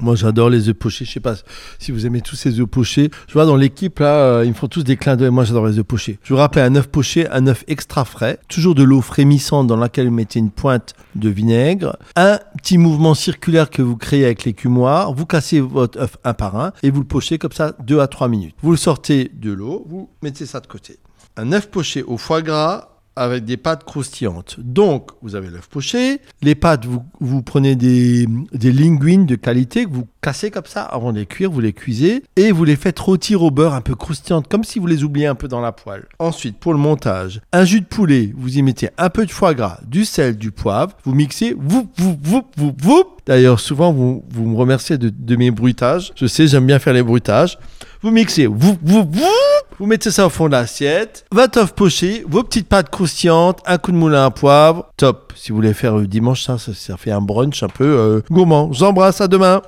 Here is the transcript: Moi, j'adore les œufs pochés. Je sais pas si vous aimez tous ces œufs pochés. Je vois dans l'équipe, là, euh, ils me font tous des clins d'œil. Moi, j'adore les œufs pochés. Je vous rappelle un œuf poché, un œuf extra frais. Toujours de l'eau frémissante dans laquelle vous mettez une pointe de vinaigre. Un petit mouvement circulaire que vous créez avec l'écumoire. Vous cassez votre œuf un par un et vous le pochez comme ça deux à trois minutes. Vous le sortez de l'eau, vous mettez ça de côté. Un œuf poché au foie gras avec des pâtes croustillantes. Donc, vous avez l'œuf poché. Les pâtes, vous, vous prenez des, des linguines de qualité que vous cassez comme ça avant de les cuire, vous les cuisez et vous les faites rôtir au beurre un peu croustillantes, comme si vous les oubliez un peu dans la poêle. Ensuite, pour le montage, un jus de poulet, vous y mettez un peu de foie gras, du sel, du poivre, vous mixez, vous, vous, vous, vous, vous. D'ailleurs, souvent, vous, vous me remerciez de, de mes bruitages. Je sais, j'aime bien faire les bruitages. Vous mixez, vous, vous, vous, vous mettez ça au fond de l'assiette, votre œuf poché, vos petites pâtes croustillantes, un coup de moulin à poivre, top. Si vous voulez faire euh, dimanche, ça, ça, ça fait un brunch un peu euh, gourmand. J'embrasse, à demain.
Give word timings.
Moi, 0.00 0.14
j'adore 0.14 0.48
les 0.48 0.68
œufs 0.68 0.74
pochés. 0.74 1.04
Je 1.04 1.12
sais 1.12 1.20
pas 1.20 1.34
si 1.78 1.92
vous 1.92 2.06
aimez 2.06 2.20
tous 2.20 2.36
ces 2.36 2.58
œufs 2.58 2.66
pochés. 2.66 3.10
Je 3.28 3.32
vois 3.34 3.44
dans 3.44 3.56
l'équipe, 3.56 3.98
là, 3.98 4.14
euh, 4.14 4.44
ils 4.44 4.50
me 4.50 4.54
font 4.54 4.68
tous 4.68 4.82
des 4.82 4.96
clins 4.96 5.16
d'œil. 5.16 5.30
Moi, 5.30 5.44
j'adore 5.44 5.66
les 5.66 5.78
œufs 5.78 5.84
pochés. 5.84 6.18
Je 6.22 6.32
vous 6.32 6.38
rappelle 6.38 6.64
un 6.64 6.76
œuf 6.76 6.88
poché, 6.88 7.28
un 7.30 7.46
œuf 7.46 7.64
extra 7.68 8.04
frais. 8.04 8.38
Toujours 8.48 8.74
de 8.74 8.82
l'eau 8.82 9.02
frémissante 9.02 9.66
dans 9.66 9.76
laquelle 9.76 10.06
vous 10.06 10.14
mettez 10.14 10.38
une 10.38 10.50
pointe 10.50 10.94
de 11.14 11.28
vinaigre. 11.28 11.96
Un 12.16 12.38
petit 12.56 12.78
mouvement 12.78 13.14
circulaire 13.14 13.70
que 13.70 13.82
vous 13.82 13.96
créez 13.96 14.24
avec 14.24 14.44
l'écumoire. 14.44 15.12
Vous 15.12 15.26
cassez 15.26 15.60
votre 15.60 16.00
œuf 16.00 16.16
un 16.24 16.34
par 16.34 16.56
un 16.56 16.72
et 16.82 16.90
vous 16.90 17.00
le 17.00 17.06
pochez 17.06 17.38
comme 17.38 17.52
ça 17.52 17.74
deux 17.84 18.00
à 18.00 18.06
trois 18.06 18.28
minutes. 18.28 18.54
Vous 18.62 18.70
le 18.70 18.76
sortez 18.76 19.30
de 19.34 19.52
l'eau, 19.52 19.84
vous 19.88 20.08
mettez 20.22 20.46
ça 20.46 20.60
de 20.60 20.66
côté. 20.66 20.98
Un 21.36 21.52
œuf 21.52 21.68
poché 21.68 22.02
au 22.02 22.16
foie 22.16 22.42
gras 22.42 22.89
avec 23.16 23.44
des 23.44 23.56
pâtes 23.56 23.84
croustillantes. 23.84 24.56
Donc, 24.58 25.10
vous 25.22 25.34
avez 25.34 25.48
l'œuf 25.48 25.68
poché. 25.68 26.20
Les 26.42 26.54
pâtes, 26.54 26.86
vous, 26.86 27.02
vous 27.20 27.42
prenez 27.42 27.76
des, 27.76 28.26
des 28.52 28.72
linguines 28.72 29.26
de 29.26 29.34
qualité 29.34 29.84
que 29.84 29.90
vous 29.90 30.06
cassez 30.22 30.50
comme 30.50 30.66
ça 30.66 30.82
avant 30.82 31.12
de 31.12 31.18
les 31.18 31.26
cuire, 31.26 31.50
vous 31.50 31.60
les 31.60 31.72
cuisez 31.72 32.22
et 32.36 32.52
vous 32.52 32.64
les 32.64 32.76
faites 32.76 32.98
rôtir 32.98 33.42
au 33.42 33.50
beurre 33.50 33.74
un 33.74 33.80
peu 33.80 33.94
croustillantes, 33.94 34.48
comme 34.48 34.64
si 34.64 34.78
vous 34.78 34.86
les 34.86 35.04
oubliez 35.04 35.26
un 35.26 35.34
peu 35.34 35.48
dans 35.48 35.60
la 35.60 35.72
poêle. 35.72 36.06
Ensuite, 36.18 36.58
pour 36.58 36.72
le 36.72 36.78
montage, 36.78 37.40
un 37.52 37.64
jus 37.64 37.80
de 37.80 37.86
poulet, 37.86 38.32
vous 38.36 38.58
y 38.58 38.62
mettez 38.62 38.90
un 38.98 39.10
peu 39.10 39.26
de 39.26 39.30
foie 39.30 39.54
gras, 39.54 39.80
du 39.86 40.04
sel, 40.04 40.36
du 40.36 40.50
poivre, 40.50 40.96
vous 41.04 41.14
mixez, 41.14 41.54
vous, 41.58 41.88
vous, 41.96 42.18
vous, 42.22 42.42
vous, 42.56 42.74
vous. 42.78 43.04
D'ailleurs, 43.26 43.60
souvent, 43.60 43.92
vous, 43.92 44.24
vous 44.30 44.46
me 44.46 44.56
remerciez 44.56 44.98
de, 44.98 45.10
de 45.10 45.36
mes 45.36 45.50
bruitages. 45.50 46.12
Je 46.16 46.26
sais, 46.26 46.46
j'aime 46.46 46.66
bien 46.66 46.78
faire 46.78 46.94
les 46.94 47.02
bruitages. 47.02 47.58
Vous 48.02 48.10
mixez, 48.10 48.46
vous, 48.46 48.76
vous, 48.82 49.04
vous, 49.04 49.49
vous 49.80 49.86
mettez 49.86 50.10
ça 50.10 50.26
au 50.26 50.28
fond 50.28 50.46
de 50.46 50.52
l'assiette, 50.52 51.24
votre 51.32 51.58
œuf 51.58 51.72
poché, 51.72 52.22
vos 52.28 52.42
petites 52.42 52.68
pâtes 52.68 52.90
croustillantes, 52.90 53.60
un 53.64 53.78
coup 53.78 53.92
de 53.92 53.96
moulin 53.96 54.26
à 54.26 54.30
poivre, 54.30 54.90
top. 54.98 55.32
Si 55.34 55.52
vous 55.52 55.56
voulez 55.56 55.72
faire 55.72 55.98
euh, 55.98 56.06
dimanche, 56.06 56.42
ça, 56.42 56.58
ça, 56.58 56.74
ça 56.74 56.98
fait 56.98 57.10
un 57.10 57.22
brunch 57.22 57.62
un 57.62 57.68
peu 57.68 57.84
euh, 57.86 58.20
gourmand. 58.30 58.70
J'embrasse, 58.74 59.22
à 59.22 59.26
demain. 59.26 59.62